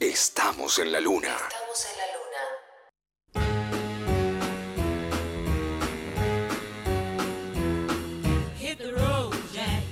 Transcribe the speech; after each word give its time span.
Estamos 0.00 0.78
en 0.78 0.92
la 0.92 1.00
luna. 1.00 1.28
Estamos 1.48 1.86
en 1.86 1.96
la 1.96 3.44
luna. 3.44 3.56
Hit 8.58 8.78
the 8.78 8.92
road, 8.92 9.34
Jack. 9.52 9.82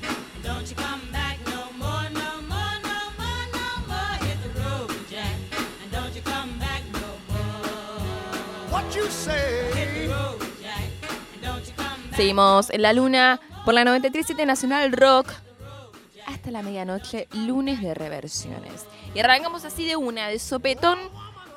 Don't 0.42 0.68
you 0.68 0.76
come 0.76 1.00
back 1.12 1.38
no 1.46 1.70
more, 1.78 2.08
no 2.10 2.42
more, 2.48 2.74
no 2.82 2.98
more, 3.18 3.46
no 3.52 3.66
more. 3.88 4.16
Hit 4.26 4.38
the 4.42 4.60
road, 4.60 4.90
Jack. 5.10 5.36
And 5.82 5.92
don't 5.92 6.14
you 6.14 6.22
come 6.22 6.58
back 6.58 6.82
no 6.92 7.08
more. 7.28 8.70
What 8.70 8.94
you 8.94 9.04
Hit 9.04 9.12
say? 9.12 10.06
the 10.06 10.12
road, 10.12 10.40
Jack. 10.62 10.88
And 11.34 11.42
don't 11.42 11.66
you 11.66 11.72
come 11.76 12.02
back. 12.10 12.16
Seguimos 12.16 12.70
en 12.70 12.82
la 12.82 12.92
luna 12.92 13.40
por 13.64 13.74
la 13.74 13.84
93.7 13.84 14.46
Nacional 14.46 14.92
Rock 14.92 15.32
hasta 16.44 16.50
la 16.50 16.62
medianoche, 16.62 17.26
lunes 17.32 17.80
de 17.80 17.94
reversiones. 17.94 18.84
Y 19.14 19.20
arrancamos 19.20 19.64
así 19.64 19.86
de 19.86 19.96
una, 19.96 20.28
de 20.28 20.38
sopetón, 20.38 20.98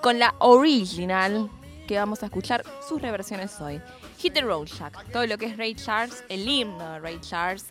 con 0.02 0.18
la 0.18 0.34
original, 0.40 1.50
que 1.90 1.98
vamos 1.98 2.24
a 2.24 2.28
escuchar 2.28 2.64
sus 2.88 3.02
reversiones 3.02 3.60
hoy. 3.60 3.82
Hit 4.20 4.36
the 4.36 4.40
Road 4.40 4.68
Jack, 4.68 5.12
todo 5.12 5.28
lo 5.28 5.38
que 5.38 5.48
es 5.48 5.58
Ray 5.58 5.76
Charles, 5.76 6.24
el 6.30 6.48
himno 6.48 6.90
de 6.90 7.00
Ray 7.00 7.20
Charles, 7.20 7.66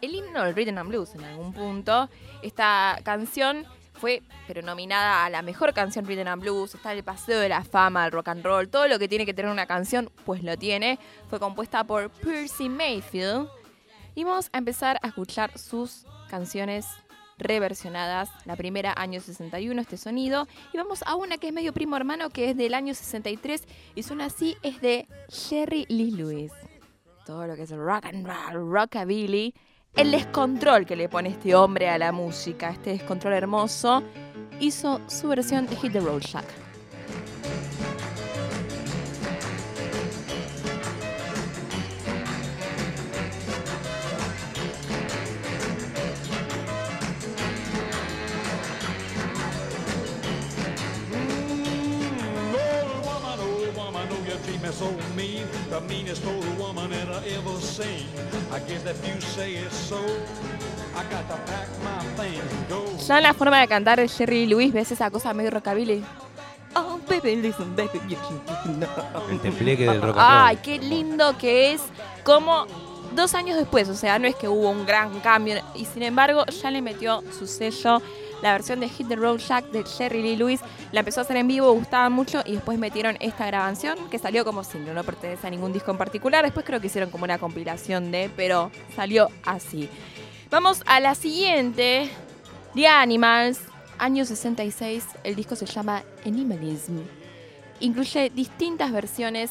el 0.00 0.14
himno 0.14 0.42
del 0.42 0.54
Rhythm 0.54 0.78
and 0.78 0.88
Blues 0.88 1.14
en 1.14 1.24
algún 1.24 1.52
punto. 1.52 2.08
Esta 2.40 2.98
canción 3.04 3.66
fue, 3.92 4.22
pero 4.46 4.62
nominada 4.62 5.26
a 5.26 5.28
la 5.28 5.42
mejor 5.42 5.74
canción 5.74 6.06
Rhythm 6.06 6.28
and 6.28 6.40
Blues, 6.40 6.74
está 6.74 6.94
el 6.94 7.04
Paseo 7.04 7.40
de 7.40 7.50
la 7.50 7.62
Fama, 7.62 8.06
el 8.06 8.12
rock 8.12 8.28
and 8.28 8.42
roll, 8.42 8.70
todo 8.70 8.88
lo 8.88 8.98
que 8.98 9.06
tiene 9.06 9.26
que 9.26 9.34
tener 9.34 9.50
una 9.50 9.66
canción, 9.66 10.10
pues 10.24 10.42
lo 10.42 10.56
tiene. 10.56 10.98
Fue 11.28 11.38
compuesta 11.38 11.84
por 11.84 12.08
Percy 12.08 12.70
Mayfield. 12.70 13.50
Y 14.14 14.24
vamos 14.24 14.48
a 14.54 14.58
empezar 14.58 14.98
a 15.02 15.08
escuchar 15.08 15.56
sus 15.58 16.06
canciones 16.28 16.86
reversionadas. 17.38 18.30
La 18.44 18.56
primera, 18.56 18.94
año 18.96 19.20
61, 19.20 19.80
este 19.80 19.96
sonido. 19.96 20.46
Y 20.72 20.76
vamos 20.76 21.02
a 21.06 21.16
una 21.16 21.38
que 21.38 21.48
es 21.48 21.52
medio 21.52 21.72
primo 21.72 21.96
hermano, 21.96 22.30
que 22.30 22.50
es 22.50 22.56
del 22.56 22.74
año 22.74 22.94
63 22.94 23.64
y 23.94 24.02
suena 24.02 24.26
así, 24.26 24.56
es 24.62 24.80
de 24.80 25.06
Jerry 25.28 25.86
Lee 25.88 26.10
Lewis. 26.10 26.52
Todo 27.24 27.46
lo 27.46 27.56
que 27.56 27.62
es 27.62 27.70
rock 27.70 28.06
and 28.06 28.26
roll, 28.26 28.70
rockabilly. 28.70 29.54
El 29.94 30.10
descontrol 30.10 30.86
que 30.86 30.96
le 30.96 31.08
pone 31.08 31.30
este 31.30 31.54
hombre 31.54 31.88
a 31.88 31.98
la 31.98 32.12
música, 32.12 32.70
este 32.70 32.90
descontrol 32.90 33.32
hermoso, 33.32 34.02
hizo 34.60 35.00
su 35.08 35.28
versión 35.28 35.66
de 35.66 35.76
Hit 35.76 35.92
the 35.92 36.00
Road 36.00 36.20
Jack. 36.20 36.67
The 55.78 55.94
meanest 55.94 56.26
old 56.26 56.58
woman 56.58 56.90
that 56.90 57.08
I 57.08 57.36
ever 57.36 57.56
seen. 57.60 58.08
I 58.50 58.58
guess 58.58 58.84
if 58.84 58.98
you 59.06 59.20
say 59.20 59.52
it's 59.52 59.76
so, 59.76 60.00
I 60.96 61.04
got 61.04 61.28
to 61.28 61.36
pack 61.46 61.68
my 61.84 62.02
things 62.16 62.42
and 62.42 62.68
go. 62.68 62.84
Ya 63.06 63.18
en 63.18 63.22
la 63.22 63.32
forma 63.32 63.60
de 63.60 63.68
cantar 63.68 64.00
de 64.00 64.08
Jerry 64.08 64.46
Lewis, 64.46 64.72
ves 64.72 64.90
esa 64.90 65.08
cosa 65.08 65.32
medio 65.32 65.52
rockabilly. 65.52 66.02
Oh, 66.74 66.98
baby, 67.08 67.36
listen, 67.36 67.76
baby, 67.76 68.00
you 68.08 68.16
know. 68.74 68.88
El 69.30 69.38
tembleque 69.38 69.86
del 69.86 70.02
rock. 70.02 70.16
Ay, 70.18 70.56
qué 70.56 70.80
lindo 70.80 71.38
que 71.38 71.74
es. 71.74 71.82
Como 72.24 72.66
dos 73.14 73.34
años 73.34 73.56
después, 73.56 73.88
o 73.88 73.94
sea, 73.94 74.18
no 74.18 74.26
es 74.26 74.34
que 74.34 74.48
hubo 74.48 74.70
un 74.70 74.84
gran 74.84 75.20
cambio. 75.20 75.62
Y 75.76 75.84
sin 75.84 76.02
embargo, 76.02 76.44
ya 76.46 76.72
le 76.72 76.82
metió 76.82 77.22
su 77.38 77.46
sello. 77.46 78.02
La 78.42 78.52
versión 78.52 78.80
de 78.80 78.88
Hit 78.88 79.08
the 79.08 79.16
Road 79.16 79.38
Jack 79.38 79.66
de 79.70 79.84
Jerry 79.84 80.22
Lee 80.22 80.36
Lewis 80.36 80.60
la 80.92 81.00
empezó 81.00 81.20
a 81.20 81.24
hacer 81.24 81.36
en 81.36 81.48
vivo, 81.48 81.72
gustaba 81.72 82.08
mucho. 82.08 82.42
Y 82.44 82.52
después 82.52 82.78
metieron 82.78 83.16
esta 83.20 83.46
grabación 83.46 83.98
que 84.10 84.18
salió 84.18 84.44
como 84.44 84.64
single, 84.64 84.94
no 84.94 85.04
pertenece 85.04 85.46
a 85.46 85.50
ningún 85.50 85.72
disco 85.72 85.90
en 85.90 85.98
particular. 85.98 86.44
Después 86.44 86.64
creo 86.64 86.80
que 86.80 86.86
hicieron 86.86 87.10
como 87.10 87.24
una 87.24 87.38
compilación 87.38 88.10
de, 88.10 88.30
pero 88.36 88.70
salió 88.94 89.28
así. 89.44 89.88
Vamos 90.50 90.82
a 90.86 91.00
la 91.00 91.14
siguiente. 91.14 92.10
The 92.74 92.86
Animals, 92.86 93.60
año 93.98 94.24
66. 94.24 95.04
El 95.24 95.34
disco 95.34 95.56
se 95.56 95.66
llama 95.66 96.04
Animalism. 96.24 96.98
Incluye 97.80 98.30
distintas 98.30 98.92
versiones. 98.92 99.50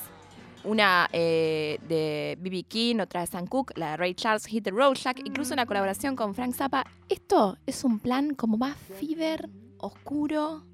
Una 0.68 1.08
eh, 1.14 1.80
de 1.88 2.38
B.B. 2.42 2.64
King, 2.64 2.98
otra 3.00 3.22
de 3.22 3.28
Sam 3.28 3.48
Cooke, 3.48 3.72
la 3.78 3.92
de 3.92 3.98
Ray 3.98 4.14
Charles, 4.16 4.46
Hit 4.48 4.66
the 4.66 4.72
Road 4.72 4.96
Jack, 4.96 5.22
incluso 5.24 5.54
una 5.54 5.66
colaboración 5.66 6.18
con 6.18 6.36
Frank 6.36 6.54
Zappa. 6.54 6.86
Esto 7.08 7.58
es 7.66 7.86
un 7.86 8.00
plan 8.00 8.36
como 8.36 8.58
más 8.58 8.76
fever, 9.00 9.48
oscuro. 9.78 10.66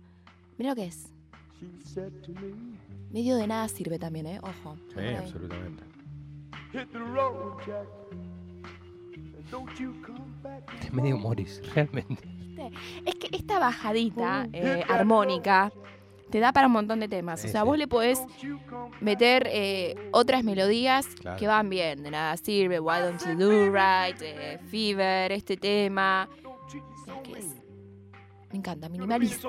Mira 0.58 0.72
lo 0.72 0.76
que 0.76 0.86
es. 0.86 1.14
Medio 3.12 3.36
de 3.36 3.46
nada 3.46 3.68
sirve 3.68 4.00
también, 4.00 4.26
¿eh? 4.26 4.40
Ojo. 4.42 4.76
Sí, 4.96 5.16
absolutamente. 5.16 5.84
Hit 6.72 6.92
the 6.92 6.98
road, 6.98 7.60
Jack. 7.68 7.88
And 9.14 9.52
don't 9.52 9.80
you 9.80 9.94
come 10.02 10.34
back. 10.42 10.64
Es 10.82 10.92
medio 10.92 11.20
Morris, 11.20 11.62
realmente. 11.76 12.26
¿Viste? 12.26 12.72
Es 13.06 13.16
que 13.16 13.36
esta 13.38 13.60
bajadita 13.60 14.48
eh, 14.54 14.84
armónica 14.90 15.72
te 16.34 16.40
da 16.40 16.52
para 16.52 16.66
un 16.66 16.74
montón 16.74 17.00
de 17.00 17.08
temas. 17.08 17.46
O 17.46 17.48
sea, 17.48 17.62
vos 17.62 17.78
le 17.78 17.88
podés 17.88 18.20
meter 19.02 19.48
eh, 19.52 20.10
otras 20.12 20.44
melodías 20.44 21.06
Claro. 21.22 21.38
que 21.38 21.46
van 21.46 21.70
bien. 21.70 22.02
De 22.02 22.10
nada 22.10 22.36
sirve, 22.38 22.80
Why 22.80 23.02
Don't 23.02 23.22
You 23.24 23.36
Do 23.38 23.66
Right, 23.68 24.20
eh, 24.20 24.58
Fever, 24.68 25.32
este 25.32 25.58
tema. 25.58 26.28
Qué 27.24 27.34
es. 27.38 27.46
Me 28.52 28.58
encanta, 28.58 28.90
minimalista. 28.90 29.48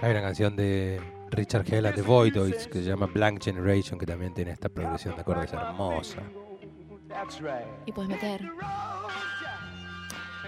Hay 0.00 0.10
una 0.10 0.22
canción 0.22 0.56
de 0.56 0.98
Richard 1.30 1.66
Hell 1.70 1.84
and 1.84 1.96
the 1.96 2.02
Voidoids 2.02 2.66
que 2.66 2.78
se 2.78 2.84
llama 2.84 3.04
Blank 3.04 3.44
Generation 3.44 3.98
que 3.98 4.06
también 4.06 4.32
tiene 4.32 4.52
esta 4.52 4.70
progresión 4.70 5.14
de 5.16 5.20
acordes 5.20 5.52
hermosa. 5.52 6.22
Y 7.84 7.92
puedes 7.92 8.08
meter 8.08 8.40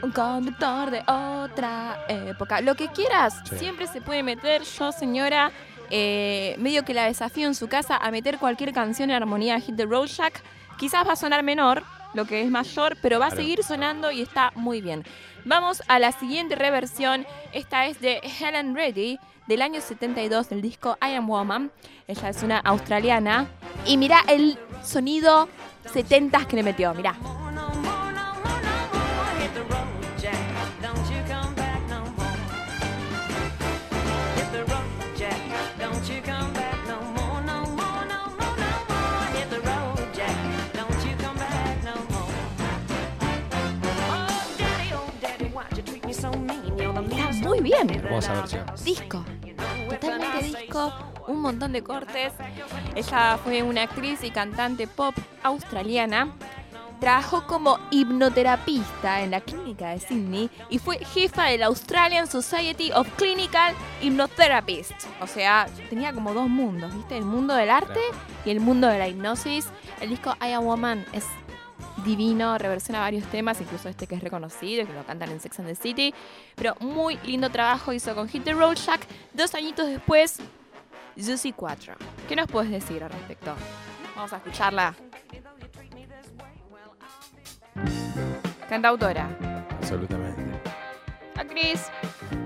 un 0.02 0.10
conductor 0.12 0.90
de 0.90 1.00
otra 1.00 1.98
época. 2.08 2.60
Lo 2.60 2.74
que 2.74 2.88
quieras, 2.88 3.40
Sí. 3.48 3.58
siempre 3.58 3.86
se 3.86 4.00
puede 4.00 4.22
meter. 4.22 4.62
Yo, 4.62 4.92
señora, 4.92 5.50
eh, 5.90 6.56
medio 6.58 6.84
que 6.84 6.94
la 6.94 7.04
desafío 7.04 7.46
en 7.46 7.54
su 7.54 7.68
casa 7.68 7.96
a 7.96 8.10
meter 8.10 8.38
cualquier 8.38 8.72
canción 8.72 9.10
en 9.10 9.16
armonía 9.16 9.54
de 9.54 9.60
Hit 9.60 9.76
the 9.76 9.86
Road 9.86 10.06
Jack. 10.06 10.42
Quizás 10.78 11.06
va 11.06 11.12
a 11.12 11.16
sonar 11.16 11.42
menor, 11.42 11.82
lo 12.14 12.24
que 12.26 12.42
es 12.42 12.50
mayor, 12.50 12.96
pero 13.02 13.18
va 13.18 13.26
a 13.26 13.30
seguir 13.30 13.62
sonando 13.62 14.10
y 14.10 14.20
está 14.22 14.52
muy 14.54 14.80
bien. 14.80 15.04
Vamos 15.44 15.82
a 15.88 15.98
la 15.98 16.12
siguiente 16.12 16.54
reversión. 16.56 17.26
Esta 17.52 17.86
es 17.86 18.00
de 18.00 18.20
Helen 18.40 18.74
Reddy 18.74 19.18
del 19.46 19.62
año 19.62 19.80
72 19.80 20.48
del 20.48 20.60
disco 20.60 20.98
I 21.00 21.14
Am 21.14 21.28
Woman. 21.28 21.70
Ella 22.08 22.28
es 22.28 22.42
una 22.42 22.58
australiana. 22.58 23.46
Y 23.86 23.96
mira 23.96 24.20
el 24.28 24.58
sonido 24.82 25.48
70s 25.92 26.46
que 26.46 26.56
le 26.56 26.62
metió. 26.64 26.92
Mira. 26.94 27.14
Bien. 47.66 47.90
Hermosa 47.90 48.32
versión. 48.32 48.64
Disco. 48.84 49.24
Totalmente 49.88 50.44
disco. 50.44 50.92
Un 51.26 51.40
montón 51.40 51.72
de 51.72 51.82
cortes. 51.82 52.32
Ella 52.94 53.38
fue 53.42 53.62
una 53.62 53.82
actriz 53.82 54.22
y 54.22 54.30
cantante 54.30 54.86
pop 54.86 55.14
australiana. 55.42 56.32
Trabajó 57.00 57.46
como 57.46 57.78
hipnoterapista 57.90 59.20
en 59.20 59.32
la 59.32 59.42
clínica 59.42 59.90
de 59.90 59.98
Sydney 59.98 60.48
y 60.70 60.78
fue 60.78 60.96
jefa 61.04 61.44
de 61.44 61.58
la 61.58 61.66
Australian 61.66 62.26
Society 62.26 62.90
of 62.92 63.06
Clinical 63.16 63.74
Hypnotherapists. 64.00 65.06
O 65.20 65.26
sea, 65.26 65.66
tenía 65.90 66.14
como 66.14 66.32
dos 66.32 66.48
mundos, 66.48 66.94
¿viste? 66.94 67.18
El 67.18 67.26
mundo 67.26 67.54
del 67.54 67.68
arte 67.68 68.00
y 68.46 68.50
el 68.50 68.60
mundo 68.60 68.86
de 68.86 68.98
la 68.98 69.08
hipnosis. 69.08 69.66
El 70.00 70.08
disco 70.08 70.34
I 70.40 70.52
Am 70.52 70.64
Woman 70.64 71.04
es 71.12 71.26
divino, 72.06 72.56
reversiona 72.56 73.00
varios 73.00 73.24
temas, 73.26 73.60
incluso 73.60 73.88
este 73.88 74.06
que 74.06 74.14
es 74.14 74.22
reconocido, 74.22 74.86
que 74.86 74.92
lo 74.94 75.04
cantan 75.04 75.30
en 75.30 75.40
Sex 75.40 75.58
and 75.58 75.68
the 75.68 75.74
City. 75.74 76.14
Pero 76.54 76.74
muy 76.80 77.18
lindo 77.24 77.50
trabajo 77.50 77.92
hizo 77.92 78.14
con 78.14 78.28
Hit 78.28 78.44
the 78.44 78.54
Road 78.54 78.76
Jack. 78.76 79.00
Dos 79.34 79.54
añitos 79.54 79.86
después, 79.88 80.38
Juicy 81.16 81.52
4. 81.52 81.94
¿Qué 82.28 82.36
nos 82.36 82.46
puedes 82.48 82.70
decir 82.70 83.02
al 83.02 83.10
respecto? 83.10 83.54
Vamos 84.14 84.32
a 84.32 84.36
escucharla. 84.36 84.94
Cantautora, 88.68 89.28
Absolutamente. 89.78 90.42
actriz, 91.36 91.86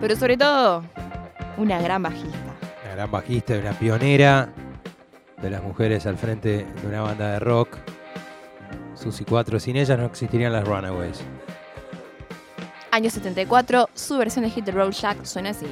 pero 0.01 0.17
sobre 0.17 0.37
todo, 0.37 0.85
una 1.57 1.81
gran 1.81 2.03
bajista. 2.03 2.55
Una 2.85 2.95
gran 2.95 3.11
bajista 3.11 3.57
y 3.57 3.59
una 3.61 3.73
pionera 3.73 4.49
de 5.41 5.51
las 5.51 5.63
mujeres 5.63 6.05
al 6.07 6.19
frente 6.19 6.67
de 6.67 6.87
una 6.87 7.01
banda 7.03 7.33
de 7.33 7.39
rock. 7.39 7.79
Susi 9.01 9.25
4, 9.25 9.59
sin 9.59 9.77
ellas 9.77 9.99
no 9.99 10.05
existirían 10.05 10.53
las 10.53 10.67
Runaways. 10.67 11.23
Año 12.91 13.09
74, 13.09 13.89
su 13.95 14.19
versión 14.19 14.45
de 14.45 14.51
Hit 14.51 14.67
the 14.67 14.73
Road 14.73 14.91
Jack 14.91 15.25
suena 15.25 15.51
así. 15.51 15.67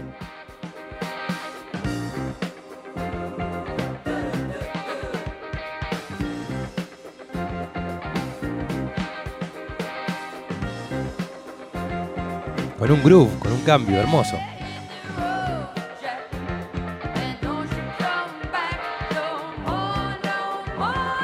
Con 12.78 12.90
un 12.90 13.02
groove, 13.02 13.38
con 13.40 13.52
un 13.52 13.60
cambio 13.62 13.98
hermoso. 13.98 14.38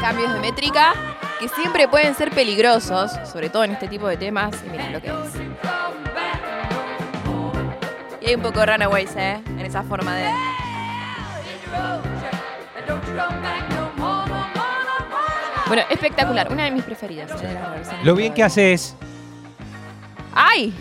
Cambios 0.03 0.35
de 0.35 0.41
métrica 0.41 1.14
que 1.45 1.55
siempre 1.55 1.89
pueden 1.89 2.15
ser 2.15 2.31
peligrosos, 2.31 3.13
sobre 3.31 3.51
todo 3.51 3.65
en 3.65 3.73
este 3.73 3.89
tipo 3.89 4.09
de 4.09 4.17
temas. 4.17 4.55
Y 4.67 4.71
miren 4.71 4.93
lo 4.93 5.01
que 5.01 5.09
es. 5.09 5.15
Y 8.21 8.27
hay 8.29 8.35
un 8.35 8.43
poco 8.43 8.61
de 8.61 8.67
Runaways, 8.67 9.15
¿eh? 9.17 9.43
En 9.47 9.61
esa 9.61 9.83
forma 9.83 10.17
de. 10.17 10.31
Bueno, 15.67 15.83
espectacular. 15.91 16.51
Una 16.51 16.65
de 16.65 16.71
mis 16.71 16.85
preferidas. 16.85 17.31
Lo 18.03 18.15
bien 18.15 18.33
que 18.33 18.43
haces. 18.43 18.97
¡Ay! 20.35 20.73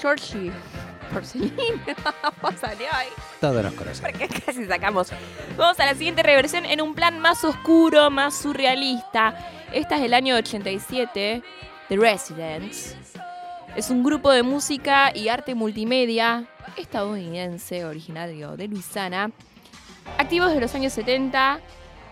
Georgie. 0.00 0.50
Porcelina. 1.12 1.62
Salió 2.60 2.86
ahí. 2.92 3.08
Todos 3.40 3.62
nos 3.62 3.74
conocemos. 3.74 4.10
Porque 4.10 4.28
casi 4.40 4.66
sacamos. 4.66 5.12
Vamos 5.56 5.78
a 5.78 5.86
la 5.86 5.94
siguiente 5.94 6.24
reversión 6.24 6.64
en 6.66 6.80
un 6.80 6.94
plan 6.94 7.20
más 7.20 7.44
oscuro, 7.44 8.10
más 8.10 8.36
surrealista. 8.36 9.36
Esta 9.72 9.96
es 9.96 10.02
del 10.02 10.14
año 10.14 10.36
87, 10.36 11.42
The 11.88 11.96
Residents. 11.96 12.96
Es 13.74 13.90
un 13.90 14.04
grupo 14.04 14.30
de 14.30 14.42
música 14.42 15.10
y 15.14 15.28
arte 15.28 15.54
multimedia 15.54 16.46
estadounidense, 16.76 17.84
originario 17.84 18.56
de 18.56 18.68
Luisiana. 18.68 19.30
Activos 20.18 20.52
de 20.52 20.60
los 20.60 20.74
años 20.74 20.92
70, 20.92 21.60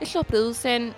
ellos 0.00 0.26
producen 0.26 0.94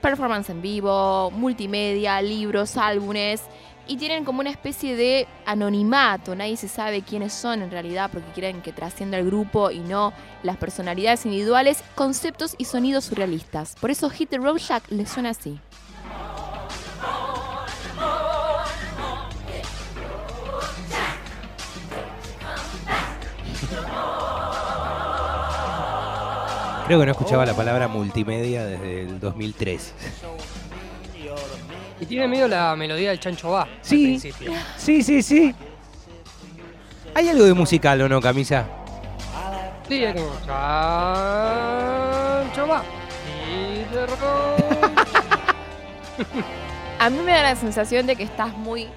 performance 0.00 0.50
en 0.50 0.62
vivo, 0.62 1.30
multimedia, 1.30 2.20
libros, 2.22 2.76
álbumes 2.76 3.42
y 3.86 3.96
tienen 3.96 4.24
como 4.24 4.40
una 4.40 4.50
especie 4.50 4.96
de 4.96 5.28
anonimato. 5.44 6.34
Nadie 6.34 6.56
se 6.56 6.68
sabe 6.68 7.02
quiénes 7.02 7.32
son 7.32 7.62
en 7.62 7.70
realidad 7.70 8.10
porque 8.12 8.30
quieren 8.32 8.62
que 8.62 8.72
trascienda 8.72 9.18
el 9.18 9.26
grupo 9.26 9.70
y 9.70 9.80
no 9.80 10.12
las 10.42 10.56
personalidades 10.56 11.26
individuales, 11.26 11.82
conceptos 11.94 12.54
y 12.58 12.64
sonidos 12.64 13.04
surrealistas. 13.04 13.76
Por 13.80 13.90
eso 13.90 14.08
Hit 14.10 14.30
the 14.30 14.38
Road 14.38 14.56
Jack 14.56 14.90
les 14.90 15.10
suena 15.10 15.30
así. 15.30 15.60
Creo 26.88 26.98
que 27.00 27.04
no 27.04 27.12
escuchaba 27.12 27.44
la 27.44 27.52
palabra 27.52 27.86
multimedia 27.86 28.64
desde 28.64 29.02
el 29.02 29.20
2003. 29.20 29.92
Y 32.00 32.06
tiene 32.06 32.26
medio 32.26 32.48
la 32.48 32.74
melodía 32.76 33.10
del 33.10 33.20
chancho 33.20 33.50
va. 33.50 33.68
Sí. 33.82 34.14
Al 34.14 34.20
principio. 34.22 34.52
Sí, 34.78 35.02
sí, 35.02 35.22
sí. 35.22 35.54
¿Hay 37.14 37.28
algo 37.28 37.44
de 37.44 37.52
musical 37.52 38.00
o 38.00 38.08
no, 38.08 38.22
Camisa? 38.22 38.64
Sí, 39.86 40.02
como 40.16 40.30
chancho 40.46 42.66
va. 42.66 42.82
Y 43.52 43.84
de 43.94 44.06
rock. 44.06 44.20
A 46.98 47.10
mí 47.10 47.18
me 47.18 47.32
da 47.32 47.42
la 47.42 47.56
sensación 47.56 48.06
de 48.06 48.16
que 48.16 48.22
estás 48.22 48.56
muy 48.56 48.88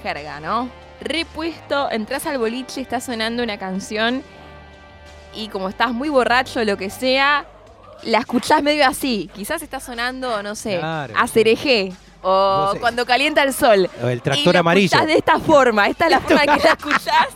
jerga, 0.00 0.38
¿no? 0.38 0.70
Repuesto, 1.00 1.90
entras 1.90 2.26
al 2.26 2.38
boliche, 2.38 2.80
está 2.80 3.00
sonando 3.00 3.42
una 3.42 3.58
canción 3.58 4.22
y 5.34 5.48
como 5.48 5.68
estás 5.68 5.92
muy 5.92 6.08
borracho 6.08 6.62
lo 6.64 6.76
que 6.76 6.90
sea, 6.90 7.44
la 8.02 8.18
escuchás 8.18 8.62
medio 8.62 8.86
así. 8.86 9.30
Quizás 9.34 9.62
está 9.62 9.80
sonando, 9.80 10.42
no 10.42 10.54
sé, 10.54 10.78
Claro. 10.78 11.14
a 11.16 11.26
cereje 11.26 11.92
o 12.22 12.72
No 12.74 12.80
cuando 12.80 13.06
calienta 13.06 13.42
el 13.42 13.52
sol. 13.54 13.88
O 14.02 14.08
el 14.08 14.18
y 14.18 14.20
tractor 14.20 14.56
amarillo. 14.56 14.86
escuchás 14.86 15.06
de 15.06 15.14
esta 15.14 15.38
forma. 15.38 15.86
Esta 15.88 16.04
es 16.06 16.10
la 16.10 16.20
forma 16.20 16.40
que 16.42 16.46
la 16.64 16.72
escuchás 16.72 17.28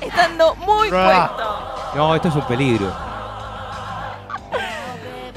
estando 0.00 0.54
muy 0.56 0.88
puesto. 0.90 1.70
No, 1.94 2.14
esto 2.14 2.28
es 2.28 2.34
un 2.34 2.46
peligro. 2.46 2.92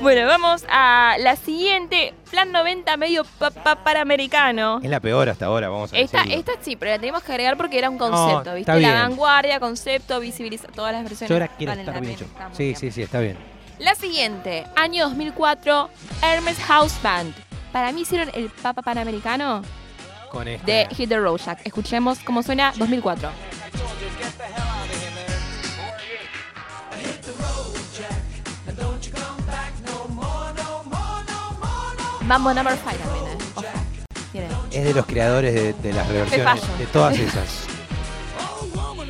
Bueno, 0.01 0.27
vamos 0.27 0.63
a 0.69 1.15
la 1.19 1.35
siguiente. 1.35 2.13
Plan 2.29 2.51
90 2.51 2.97
medio 2.97 3.23
pa- 3.39 3.49
pa- 3.49 3.83
panamericano. 3.83 4.79
Es 4.83 4.89
la 4.89 4.99
peor 4.99 5.27
hasta 5.29 5.47
ahora, 5.47 5.69
vamos 5.69 5.91
a 5.91 5.97
Esta, 5.97 6.17
decirlo. 6.19 6.39
esta 6.39 6.51
sí, 6.61 6.75
pero 6.75 6.91
la 6.91 6.99
tenemos 6.99 7.23
que 7.23 7.31
agregar 7.31 7.57
porque 7.57 7.77
era 7.79 7.89
un 7.89 7.97
concepto, 7.97 8.51
No, 8.51 8.55
¿viste? 8.55 8.59
está 8.59 8.73
La 8.73 8.77
bien. 8.79 8.93
vanguardia, 8.93 9.59
concepto, 9.59 10.19
visibilizar 10.19 10.71
todas 10.71 10.93
las 10.93 11.03
versiones. 11.03 11.29
Yo 11.29 11.35
ahora 11.35 11.47
quiero 11.47 11.71
estar 11.73 11.85
la 11.85 11.91
bien 11.93 12.03
pena, 12.03 12.13
hecho. 12.15 12.25
está 12.25 12.47
muy 12.49 12.55
Sí, 12.57 12.63
bien. 12.63 12.75
sí, 12.75 12.91
sí, 12.91 13.01
está 13.01 13.19
bien. 13.21 13.37
La 13.79 13.95
siguiente, 13.95 14.65
año 14.75 15.05
2004, 15.05 15.89
Hermes 16.21 16.57
House 16.59 16.93
Band. 17.01 17.33
Para 17.71 17.91
mí 17.91 18.01
hicieron 18.01 18.29
el 18.33 18.49
Papa 18.49 18.81
Panamericano 18.81 19.61
Con 20.31 20.47
este. 20.47 20.71
de 20.71 20.87
Hit 20.95 21.09
the 21.09 21.17
Road 21.17 21.39
Jack. 21.43 21.61
Escuchemos 21.63 22.19
cómo 22.19 22.43
suena 22.43 22.71
2004. 22.77 23.29
Mambo 32.27 32.53
number 32.53 32.75
5 32.77 32.97
también, 33.03 33.25
¿eh? 33.25 33.37
Ojo. 33.55 33.65
Tiene. 34.31 34.47
Es 34.71 34.83
de 34.83 34.93
los 34.93 35.05
creadores 35.05 35.53
de, 35.53 35.73
de 35.73 35.93
las 35.93 36.07
reversiones, 36.07 36.77
de 36.77 36.85
todas 36.87 37.17
esas. 37.19 37.65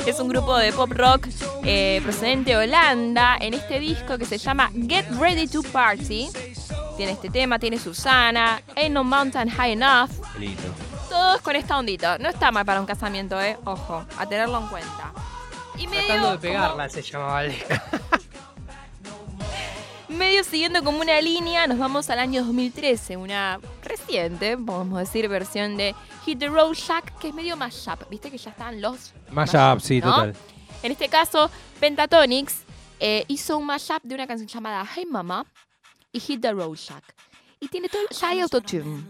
Es 0.05 0.19
un 0.19 0.29
grupo 0.29 0.55
de 0.57 0.71
pop 0.71 0.91
rock 0.93 1.27
eh, 1.65 1.99
procedente 2.03 2.51
de 2.51 2.57
Holanda 2.57 3.35
en 3.41 3.53
este 3.53 3.79
disco 3.79 4.17
que 4.17 4.25
se 4.25 4.37
llama 4.37 4.71
Get 4.87 5.05
Ready 5.19 5.47
to 5.47 5.63
Party. 5.63 6.29
Tiene 6.95 7.11
este 7.11 7.29
tema, 7.29 7.59
tiene 7.59 7.77
Susana, 7.77 8.61
Ain't 8.75 8.93
No 8.93 9.03
Mountain 9.03 9.49
High 9.49 9.73
Enough. 9.73 10.11
Lindo. 10.39 10.61
Todos 11.09 11.41
con 11.41 11.55
esta 11.55 11.77
ondita. 11.77 12.17
No 12.19 12.29
está 12.29 12.51
mal 12.51 12.65
para 12.65 12.79
un 12.79 12.85
casamiento, 12.85 13.41
¿eh? 13.41 13.57
Ojo, 13.65 14.05
a 14.17 14.25
tenerlo 14.27 14.59
en 14.59 14.67
cuenta. 14.67 15.11
Y 15.77 15.87
medio, 15.87 16.05
Tratando 16.07 16.27
de 16.29 16.37
como- 16.37 16.41
pegarla 16.41 16.89
se 16.89 17.01
llamaba 17.01 17.43
medio 20.17 20.43
siguiendo 20.43 20.83
como 20.83 20.99
una 20.99 21.21
línea, 21.21 21.67
nos 21.67 21.77
vamos 21.77 22.09
al 22.09 22.19
año 22.19 22.43
2013, 22.43 23.17
una 23.17 23.59
reciente, 23.83 24.57
podemos 24.57 24.99
decir, 24.99 25.27
versión 25.29 25.77
de 25.77 25.95
Hit 26.25 26.39
the 26.39 26.47
Road 26.47 26.73
Jack, 26.73 27.17
que 27.19 27.29
es 27.29 27.33
medio 27.33 27.55
mashup. 27.55 28.09
Viste 28.09 28.31
que 28.31 28.37
ya 28.37 28.49
están 28.49 28.81
los 28.81 29.13
Mashup, 29.31 29.79
sí, 29.79 30.01
¿no? 30.01 30.07
total. 30.13 30.35
En 30.81 30.91
este 30.91 31.07
caso, 31.07 31.49
Pentatonix 31.79 32.63
eh, 32.99 33.25
hizo 33.27 33.57
un 33.57 33.65
mashup 33.65 34.01
de 34.03 34.15
una 34.15 34.27
canción 34.27 34.47
llamada 34.47 34.85
Hey 34.93 35.05
Mama 35.09 35.45
y 36.11 36.19
Hit 36.19 36.41
the 36.41 36.51
Road 36.51 36.75
Jack. 36.75 37.03
Y 37.59 37.67
tiene 37.69 37.89
todo, 37.89 38.01
ya 38.11 38.29
hay 38.29 38.39
autotune, 38.41 39.03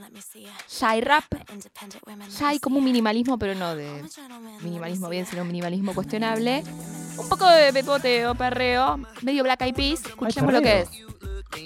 ya 0.80 0.89
hay 0.89 1.01
rap, 1.01 1.25
ya 2.39 2.48
hay 2.48 2.60
como 2.60 2.77
un 2.77 2.86
minimalismo, 2.86 3.38
pero 3.38 3.56
no 3.56 3.75
de 3.75 4.04
minimalismo 4.62 5.10
bien, 5.10 5.25
sino 5.25 5.42
un 5.42 5.48
minimalismo 5.50 5.94
cuestionable. 5.94 6.63
Un 7.18 7.27
poco 7.27 7.46
de 7.50 7.74
pepote 7.74 8.25
o 8.25 8.36
perreo, 8.36 9.00
medio 9.22 9.44
Black 9.44 9.62
Eyed 9.63 9.75
Peas. 9.75 10.00
Escuchemos 10.06 10.54
lo 10.54 10.62
que 10.62 10.82
es. 10.82 10.89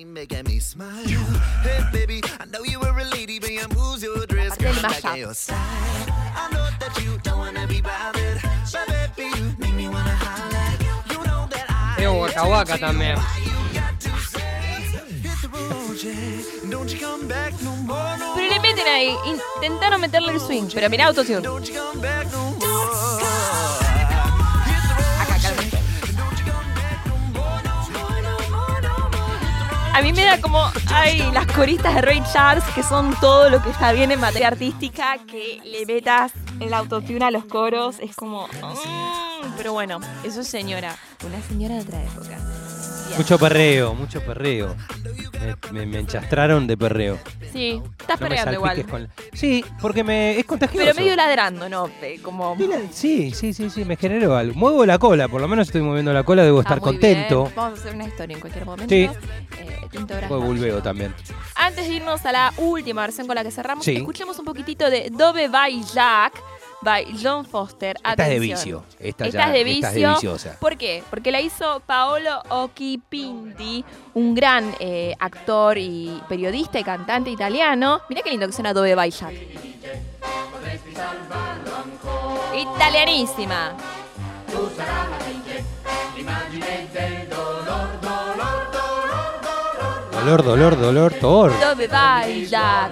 Making 0.05 0.43
me 0.45 0.59
smile. 0.59 1.05
Hey, 1.63 1.83
baby, 1.93 2.21
I 2.39 2.45
know 2.45 2.63
you 2.65 2.79
were 2.79 2.99
a 2.99 3.05
lady, 3.05 3.39
but 3.39 3.49
I'm 3.49 3.71
who's 3.71 4.01
your 4.03 4.25
dress, 4.27 4.53
Aparte 4.53 4.63
del 4.65 4.73
girl, 4.73 4.81
back 4.81 4.91
mashup. 5.03 5.11
at 5.11 5.17
your 5.19 5.33
side. 5.33 5.55
I 6.35 6.53
know 6.53 6.67
that 6.79 7.01
you 7.01 7.17
don't 7.23 7.37
wanna 7.39 7.65
be 7.67 7.81
bothered, 7.81 8.41
but 8.41 9.15
baby, 9.15 9.29
you 9.37 9.55
make 9.57 9.73
me 9.73 9.87
wanna 9.87 10.15
holler. 10.15 10.77
You 11.11 11.23
know 11.25 11.47
that 11.49 11.65
I 11.69 11.95
Medio 11.97 12.13
Waka 12.19 12.47
Waka 12.47 12.77
también. 12.77 13.17
Pero 18.35 18.49
le 18.49 18.59
meten 18.59 18.87
ahí, 18.87 19.13
intentaron 19.55 19.99
meterle 19.99 20.33
el 20.33 20.39
swing, 20.39 20.69
pero 20.73 20.89
mirá 20.89 21.07
autotune. 21.07 21.47
A 29.93 30.01
mí 30.01 30.13
me 30.13 30.23
da 30.23 30.39
como, 30.39 30.71
ay, 30.87 31.29
las 31.33 31.45
coristas 31.47 31.93
de 31.95 32.01
Ray 32.01 32.23
Charles, 32.31 32.63
que 32.73 32.81
son 32.81 33.13
todo 33.19 33.49
lo 33.49 33.61
que 33.61 33.69
está 33.69 33.91
bien 33.91 34.11
en 34.11 34.21
materia 34.21 34.47
artística, 34.47 35.17
que 35.27 35.59
le 35.65 35.85
metas 35.85 36.31
el 36.61 36.73
autotune 36.73 37.25
a 37.25 37.31
los 37.31 37.43
coros, 37.45 37.97
es 37.99 38.15
como, 38.15 38.47
mm, 38.47 39.57
pero 39.57 39.73
bueno, 39.73 39.99
eso 40.23 40.41
es 40.41 40.47
señora, 40.47 40.95
una 41.25 41.41
señora 41.43 41.75
de 41.75 41.81
otra 41.81 42.03
época. 42.03 42.37
Mucho 43.17 43.37
perreo, 43.37 43.93
mucho 43.93 44.21
perreo. 44.21 44.75
Me, 45.71 45.79
me- 45.79 45.85
me 45.85 45.99
enchastraron 45.99 46.67
de 46.67 46.77
perreo. 46.77 47.17
Sí, 47.51 47.81
estás 47.99 48.19
No 48.19 48.23
me 48.25 48.29
peleando 48.29 48.53
igual. 48.53 48.69
salpiques 48.75 48.91
con 48.91 49.03
la- 49.03 49.09
Sí, 49.33 49.65
porque 49.81 50.03
me 50.03 50.37
es 50.39 50.45
contagioso. 50.45 50.85
Pero 50.85 50.95
medio 50.99 51.15
ladrando, 51.15 51.67
¿no? 51.69 51.89
Eh, 52.01 52.19
Como... 52.21 52.55
Sí, 52.91 53.31
Sí, 53.33 53.53
sí, 53.53 53.69
sí, 53.69 53.85
me 53.85 53.95
generó 53.95 54.35
algo. 54.35 54.53
Muevo 54.55 54.85
la 54.85 54.97
cola, 54.99 55.27
por 55.27 55.41
lo 55.41 55.47
menos 55.47 55.67
estoy 55.67 55.81
moviendo 55.81 56.13
la 56.13 56.23
cola, 56.23 56.43
debo 56.43 56.61
estar 56.61 56.79
contento. 56.79 57.43
bien. 57.43 57.55
Vamos 57.55 57.79
a 57.79 57.81
hacer 57.81 57.95
una 57.95 58.05
historia 58.05 58.35
en 58.35 58.39
cualquier 58.41 58.65
momento. 58.65 58.89
Sí. 58.93 59.09
Eh, 59.59 59.77
bulbeo 60.29 60.81
también. 60.81 61.13
Antes 61.55 61.87
de 61.87 61.95
irnos 61.95 62.25
a 62.25 62.31
la 62.31 62.53
última 62.57 63.01
versión 63.01 63.27
con 63.27 63.35
la 63.35 63.43
que 63.43 63.51
cerramos, 63.51 63.83
Sí. 63.83 63.97
escuchemos 63.97 64.37
un 64.39 64.45
poquitito 64.45 64.89
de 64.89 65.09
Dove 65.11 65.47
by 65.49 65.83
Jack, 65.93 66.33
by 66.81 67.05
John 67.21 67.45
Foster. 67.45 67.95
Esta 67.97 68.23
es 68.23 68.29
de 68.29 68.39
vicio. 68.39 68.83
Esta, 68.99 69.25
Esta 69.25 69.37
ya- 69.37 69.45
es 69.55 69.65
de 69.65 69.71
esta 69.71 69.87
es 69.89 69.93
vicio. 69.95 70.09
viciosa. 70.13 70.57
¿Por 70.59 70.77
qué? 70.77 71.03
Porque 71.09 71.31
la 71.31 71.41
hizo 71.41 71.81
Paolo 71.85 72.41
Occhipinti, 72.49 73.83
un 74.13 74.33
gran 74.35 74.73
eh, 74.79 75.13
actor 75.19 75.77
y 75.77 76.21
periodista 76.27 76.79
y 76.79 76.83
cantante 76.83 77.29
italiano. 77.29 78.01
Mira 78.09 78.21
qué 78.21 78.29
lindo 78.31 78.47
que 78.47 78.53
suena 78.53 78.73
Dove 78.73 78.95
Vai 78.95 79.11
Jack. 79.11 79.33
Italianísima. 82.55 83.73
Dolor, 90.11 90.43
dolor, 90.43 90.77
dolor, 90.79 91.13
tor. 91.19 91.51
Dove 91.59 91.87
vai 91.87 92.45
Jack. 92.45 92.91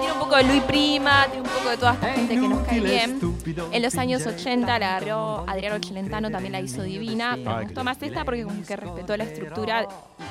Tiene 0.00 0.14
un 0.14 0.18
poco 0.18 0.36
de 0.36 0.44
Luis 0.44 0.62
Prima, 0.62 1.26
tiene 1.26 1.42
un 1.42 1.54
poco 1.54 1.68
de 1.68 1.76
toda 1.76 1.92
esta 1.92 2.12
gente 2.14 2.34
que 2.34 2.48
nos 2.48 2.66
cae 2.66 2.80
bien. 2.80 3.20
En 3.70 3.82
los 3.82 3.94
años 3.96 4.26
80 4.26 4.78
la 4.78 4.96
agarró 4.96 5.44
Adriano 5.46 5.78
Celentano, 5.86 6.30
también 6.30 6.52
la 6.52 6.60
hizo 6.60 6.82
divina. 6.82 7.36
Pero 7.36 7.56
me 7.56 7.64
gustó 7.64 7.84
más 7.84 8.02
esta 8.02 8.24
porque 8.24 8.44
como 8.44 8.62
que 8.62 8.76
respetó 8.76 9.16
la 9.16 9.24
estructura 9.24 9.86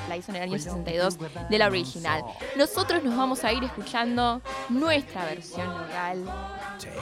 la 0.08 0.16
hizo 0.16 0.32
en 0.32 0.36
el 0.36 0.42
año 0.42 0.58
62 0.58 1.18
de 1.48 1.58
la 1.58 1.68
original. 1.68 2.24
Nosotros 2.56 3.04
nos 3.04 3.16
vamos 3.16 3.44
a 3.44 3.52
ir 3.52 3.62
escuchando 3.62 4.42
nuestra 4.68 5.24
versión 5.24 5.68
local. 5.68 6.24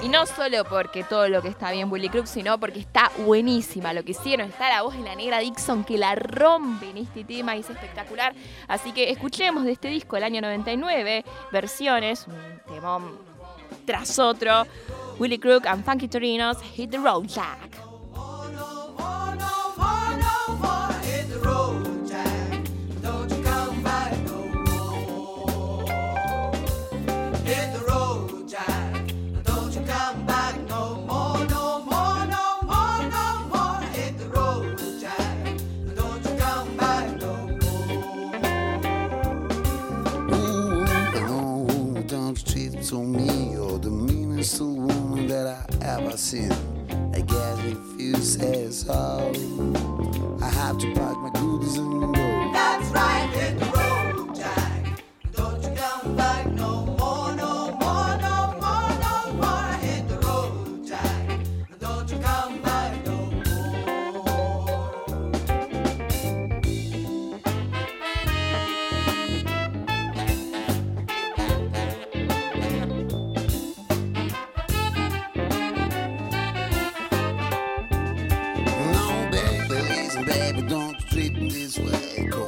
Y 0.03 0.09
no 0.09 0.27
solo 0.27 0.65
porque 0.65 1.05
todo 1.05 1.29
lo 1.29 1.43
que 1.43 1.49
está 1.49 1.71
bien 1.71 1.91
Willy 1.91 2.09
Crook, 2.09 2.27
sino 2.27 2.59
porque 2.59 2.81
está 2.81 3.11
buenísima. 3.19 3.93
Lo 3.93 4.05
que 4.05 4.13
hicieron 4.13 4.49
está 4.49 4.69
la 4.69 4.83
voz 4.83 4.97
de 4.97 5.03
la 5.03 5.15
negra 5.15 5.39
Dixon 5.39 5.85
que 5.85 5.99
la 5.99 6.15
rompe 6.15 6.91
en 6.91 6.99
este 6.99 7.25
tema 7.25 7.57
y 7.57 7.61
es 7.61 7.71
espectacular. 7.71 8.35
Así 8.67 8.93
que 8.93 9.11
escuchemos 9.11 9.65
de 9.65 9.73
este 9.73 9.89
disco 9.89 10.17
del 10.17 10.25
año 10.25 10.41
99 10.41 11.25
versiones, 11.53 12.27
un 12.27 12.75
temón 12.75 13.19
tras 13.85 14.19
otro. 14.19 14.67
Willy 15.19 15.39
Crook 15.39 15.67
and 15.67 15.85
Funky 15.85 16.09
Torinos, 16.09 16.61
Hit 16.63 16.91
the 16.91 16.99
Road 16.99 17.27
Jack. 17.27 17.88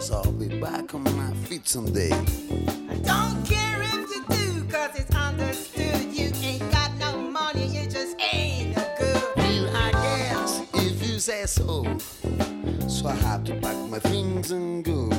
Way. 0.08 0.16
I'll 0.16 0.32
be 0.32 0.60
back 0.60 0.94
on 0.94 1.02
my 1.04 1.32
feet 1.46 1.68
someday. 1.68 2.10
I 2.12 2.94
don't 3.02 3.44
care 3.44 3.82
if 3.82 3.94
you 3.94 4.24
do, 4.28 4.64
cause 4.64 4.98
it's 4.98 5.14
understood. 5.14 6.12
You 6.12 6.32
ain't 6.42 6.72
got 6.72 6.94
no 6.96 7.18
money, 7.18 7.66
you 7.66 7.88
just 7.88 8.16
ain't 8.32 8.76
no 8.76 8.84
good. 8.98 9.22
Well, 9.36 9.76
I 9.76 9.90
guess 9.92 10.62
if 10.74 11.06
you 11.06 11.18
say 11.18 11.44
so. 11.46 11.84
So 12.88 13.08
I 13.08 13.14
have 13.14 13.44
to 13.44 13.54
pack 13.56 13.76
my 13.90 13.98
things 13.98 14.50
and 14.50 14.84
go. 14.84 15.10